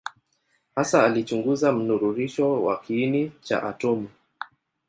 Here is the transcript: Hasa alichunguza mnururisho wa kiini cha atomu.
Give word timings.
Hasa 0.75 1.03
alichunguza 1.03 1.71
mnururisho 1.71 2.63
wa 2.63 2.79
kiini 2.81 3.31
cha 3.41 3.63
atomu. 3.63 4.09